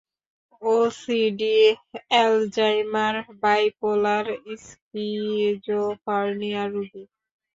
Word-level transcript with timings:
OCD, 0.61 1.55
Alzheimer, 2.09 3.15
bipolar, 3.41 4.25
schizophrenia 4.63 6.67
রোগী। 6.67 7.03